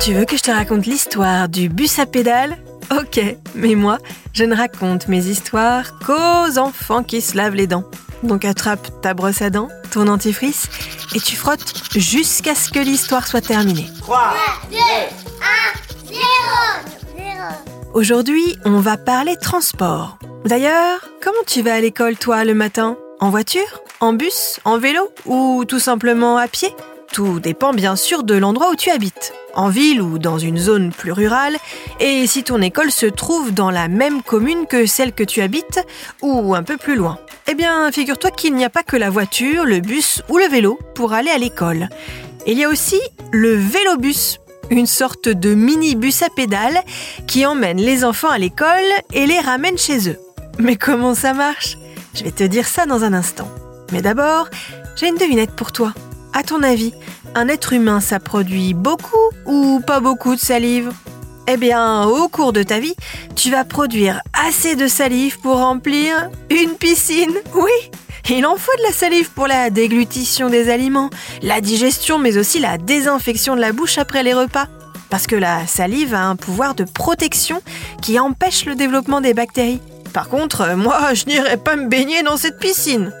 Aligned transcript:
tu 0.00 0.14
veux 0.14 0.24
que 0.24 0.36
je 0.36 0.42
te 0.42 0.50
raconte 0.50 0.86
l'histoire 0.86 1.48
du 1.48 1.68
bus 1.68 1.98
à 1.98 2.06
pédales? 2.06 2.56
Ok, 2.90 3.20
mais 3.54 3.74
moi, 3.74 3.98
je 4.32 4.44
ne 4.44 4.54
raconte 4.54 5.08
mes 5.08 5.26
histoires 5.26 5.98
qu'aux 5.98 6.58
enfants 6.58 7.02
qui 7.02 7.20
se 7.20 7.36
lavent 7.36 7.54
les 7.54 7.66
dents. 7.66 7.84
Donc 8.22 8.44
attrape 8.44 9.00
ta 9.00 9.14
brosse 9.14 9.42
à 9.42 9.50
dents, 9.50 9.68
ton 9.90 10.04
dentifrice, 10.04 10.68
et 11.14 11.20
tu 11.20 11.36
frottes 11.36 11.74
jusqu'à 11.94 12.54
ce 12.54 12.70
que 12.70 12.78
l'histoire 12.78 13.26
soit 13.26 13.40
terminée. 13.40 13.86
3, 14.00 14.34
2, 14.70 14.76
1, 14.76 14.80
0, 16.08 16.20
0. 17.16 17.30
Aujourd'hui, 17.94 18.56
on 18.64 18.80
va 18.80 18.96
parler 18.96 19.36
transport. 19.36 20.18
D'ailleurs, 20.44 21.00
comment 21.22 21.36
tu 21.46 21.62
vas 21.62 21.74
à 21.74 21.80
l'école 21.80 22.16
toi 22.16 22.44
le 22.44 22.54
matin? 22.54 22.96
En 23.20 23.30
voiture? 23.30 23.82
En 24.00 24.12
bus? 24.12 24.60
En 24.64 24.78
vélo? 24.78 25.10
Ou 25.26 25.64
tout 25.66 25.78
simplement 25.78 26.36
à 26.36 26.48
pied? 26.48 26.74
Tout 27.12 27.40
dépend 27.40 27.72
bien 27.72 27.96
sûr 27.96 28.24
de 28.24 28.34
l'endroit 28.34 28.70
où 28.70 28.76
tu 28.76 28.90
habites. 28.90 29.32
En 29.56 29.68
ville 29.68 30.02
ou 30.02 30.18
dans 30.18 30.38
une 30.38 30.58
zone 30.58 30.90
plus 30.90 31.12
rurale, 31.12 31.56
et 32.00 32.26
si 32.26 32.42
ton 32.42 32.60
école 32.60 32.90
se 32.90 33.06
trouve 33.06 33.52
dans 33.52 33.70
la 33.70 33.88
même 33.88 34.22
commune 34.22 34.66
que 34.66 34.86
celle 34.86 35.12
que 35.12 35.22
tu 35.22 35.42
habites, 35.42 35.80
ou 36.22 36.54
un 36.54 36.62
peu 36.62 36.76
plus 36.76 36.96
loin. 36.96 37.18
Eh 37.46 37.54
bien, 37.54 37.90
figure-toi 37.92 38.30
qu'il 38.30 38.54
n'y 38.54 38.64
a 38.64 38.70
pas 38.70 38.82
que 38.82 38.96
la 38.96 39.10
voiture, 39.10 39.64
le 39.64 39.80
bus 39.80 40.22
ou 40.28 40.38
le 40.38 40.46
vélo 40.46 40.78
pour 40.94 41.12
aller 41.12 41.30
à 41.30 41.38
l'école. 41.38 41.88
Il 42.46 42.58
y 42.58 42.64
a 42.64 42.68
aussi 42.68 43.00
le 43.30 43.54
vélobus, 43.54 44.38
une 44.70 44.86
sorte 44.86 45.28
de 45.28 45.54
mini-bus 45.54 46.22
à 46.22 46.30
pédales 46.30 46.80
qui 47.26 47.46
emmène 47.46 47.78
les 47.78 48.04
enfants 48.04 48.30
à 48.30 48.38
l'école 48.38 48.68
et 49.12 49.26
les 49.26 49.40
ramène 49.40 49.78
chez 49.78 50.08
eux. 50.08 50.18
Mais 50.58 50.76
comment 50.76 51.14
ça 51.14 51.32
marche? 51.32 51.78
Je 52.14 52.24
vais 52.24 52.30
te 52.30 52.44
dire 52.44 52.66
ça 52.66 52.86
dans 52.86 53.04
un 53.04 53.12
instant. 53.12 53.48
Mais 53.92 54.02
d'abord, 54.02 54.48
j'ai 54.96 55.08
une 55.08 55.16
devinette 55.16 55.52
pour 55.52 55.72
toi. 55.72 55.92
À 56.32 56.42
ton 56.42 56.62
avis, 56.62 56.92
un 57.34 57.48
être 57.48 57.72
humain, 57.72 58.00
ça 58.00 58.20
produit 58.20 58.74
beaucoup 58.74 59.30
ou 59.46 59.80
pas 59.86 60.00
beaucoup 60.00 60.34
de 60.34 60.40
salive? 60.40 60.92
Eh 61.46 61.56
bien, 61.56 62.04
au 62.04 62.28
cours 62.28 62.52
de 62.52 62.62
ta 62.62 62.78
vie, 62.78 62.94
tu 63.34 63.50
vas 63.50 63.64
produire 63.64 64.22
assez 64.46 64.76
de 64.76 64.86
salive 64.86 65.38
pour 65.40 65.58
remplir 65.58 66.30
une 66.50 66.74
piscine. 66.74 67.34
Oui, 67.54 67.90
il 68.30 68.46
en 68.46 68.56
faut 68.56 68.76
de 68.78 68.82
la 68.84 68.92
salive 68.92 69.30
pour 69.30 69.46
la 69.46 69.68
déglutition 69.68 70.48
des 70.48 70.70
aliments, 70.70 71.10
la 71.42 71.60
digestion, 71.60 72.18
mais 72.18 72.38
aussi 72.38 72.58
la 72.58 72.78
désinfection 72.78 73.54
de 73.54 73.60
la 73.60 73.72
bouche 73.72 73.98
après 73.98 74.22
les 74.22 74.32
repas. 74.32 74.66
Parce 75.10 75.26
que 75.26 75.36
la 75.36 75.66
salive 75.66 76.14
a 76.14 76.24
un 76.24 76.36
pouvoir 76.36 76.74
de 76.74 76.84
protection 76.84 77.60
qui 78.00 78.18
empêche 78.18 78.64
le 78.64 78.74
développement 78.74 79.20
des 79.20 79.34
bactéries. 79.34 79.80
Par 80.14 80.28
contre, 80.28 80.74
moi, 80.76 81.12
je 81.12 81.26
n'irai 81.26 81.56
pas 81.56 81.76
me 81.76 81.88
baigner 81.88 82.22
dans 82.22 82.36
cette 82.36 82.58
piscine. 82.58 83.12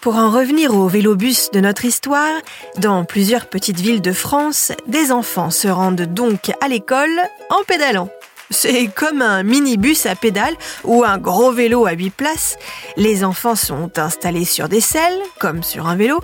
Pour 0.00 0.14
en 0.14 0.30
revenir 0.30 0.74
au 0.74 0.86
vélobus 0.86 1.50
de 1.52 1.60
notre 1.60 1.84
histoire, 1.84 2.40
dans 2.76 3.04
plusieurs 3.04 3.46
petites 3.46 3.80
villes 3.80 4.00
de 4.00 4.12
France, 4.12 4.70
des 4.86 5.10
enfants 5.10 5.50
se 5.50 5.66
rendent 5.66 6.02
donc 6.02 6.52
à 6.60 6.68
l'école 6.68 7.20
en 7.50 7.64
pédalant. 7.64 8.08
C'est 8.50 8.86
comme 8.86 9.20
un 9.22 9.42
minibus 9.42 10.06
à 10.06 10.14
pédales 10.14 10.56
ou 10.84 11.04
un 11.04 11.18
gros 11.18 11.50
vélo 11.50 11.84
à 11.84 11.92
8 11.92 12.10
places. 12.10 12.56
Les 12.96 13.24
enfants 13.24 13.56
sont 13.56 13.98
installés 13.98 14.44
sur 14.44 14.68
des 14.68 14.80
selles, 14.80 15.20
comme 15.40 15.62
sur 15.64 15.88
un 15.88 15.96
vélo, 15.96 16.20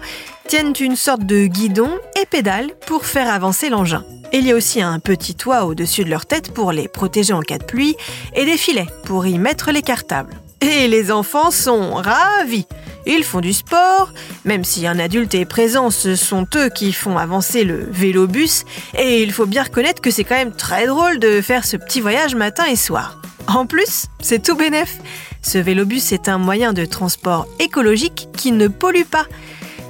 tiennent 0.46 0.74
une 0.78 0.96
sorte 0.96 1.24
de 1.24 1.46
guidon 1.46 1.90
et 2.20 2.26
pédalent 2.26 2.72
pour 2.86 3.04
faire 3.04 3.32
avancer 3.32 3.70
l'engin. 3.70 4.04
Il 4.32 4.46
y 4.46 4.52
a 4.52 4.56
aussi 4.56 4.80
un 4.80 5.00
petit 5.00 5.34
toit 5.34 5.64
au-dessus 5.64 6.04
de 6.04 6.10
leur 6.10 6.26
tête 6.26 6.54
pour 6.54 6.72
les 6.72 6.88
protéger 6.88 7.32
en 7.32 7.42
cas 7.42 7.58
de 7.58 7.64
pluie 7.64 7.96
et 8.34 8.44
des 8.44 8.56
filets 8.56 8.88
pour 9.04 9.26
y 9.26 9.38
mettre 9.38 9.72
les 9.72 9.82
cartables. 9.82 10.34
Et 10.60 10.88
les 10.88 11.10
enfants 11.10 11.50
sont 11.50 11.94
ravis. 11.94 12.66
Ils 13.06 13.24
font 13.24 13.40
du 13.40 13.52
sport, 13.52 14.12
même 14.44 14.64
si 14.64 14.86
un 14.86 14.98
adulte 14.98 15.34
est 15.34 15.44
présent, 15.44 15.90
ce 15.90 16.16
sont 16.16 16.46
eux 16.56 16.70
qui 16.70 16.92
font 16.92 17.18
avancer 17.18 17.64
le 17.64 17.86
vélobus, 17.90 18.64
et 18.98 19.22
il 19.22 19.32
faut 19.32 19.46
bien 19.46 19.64
reconnaître 19.64 20.00
que 20.00 20.10
c'est 20.10 20.24
quand 20.24 20.36
même 20.36 20.54
très 20.54 20.86
drôle 20.86 21.18
de 21.18 21.40
faire 21.40 21.64
ce 21.64 21.76
petit 21.76 22.00
voyage 22.00 22.34
matin 22.34 22.64
et 22.66 22.76
soir. 22.76 23.20
En 23.46 23.66
plus, 23.66 24.06
c'est 24.20 24.42
tout 24.42 24.56
bénef. 24.56 24.98
Ce 25.42 25.58
vélobus 25.58 26.12
est 26.12 26.28
un 26.28 26.38
moyen 26.38 26.72
de 26.72 26.84
transport 26.86 27.46
écologique 27.58 28.28
qui 28.36 28.52
ne 28.52 28.68
pollue 28.68 29.04
pas. 29.04 29.26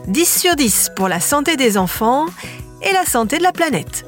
10 0.09 0.41
sur 0.41 0.57
10 0.57 0.91
pour 0.97 1.09
la 1.09 1.21
santé 1.21 1.57
des 1.57 1.79
enfants 1.79 2.27
et 2.83 2.93
la 2.93 3.05
santé 3.05 3.39
de 3.39 3.43
la 3.43 3.53
planète. 3.53 4.05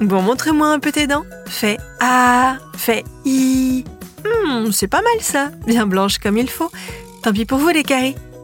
Bon, 0.00 0.22
montre-moi 0.22 0.68
un 0.68 0.80
peu 0.80 0.92
tes 0.92 1.06
dents. 1.06 1.24
Fais 1.46 1.78
A, 2.00 2.56
fais 2.76 3.04
I. 3.24 3.84
Hmm, 4.24 4.70
c'est 4.72 4.88
pas 4.88 5.02
mal 5.02 5.20
ça, 5.20 5.50
bien 5.66 5.86
blanche 5.86 6.18
comme 6.18 6.36
il 6.36 6.50
faut. 6.50 6.70
Tant 7.22 7.32
pis 7.32 7.44
pour 7.44 7.58
vous 7.58 7.68
les 7.68 7.82
caries. 7.82 8.16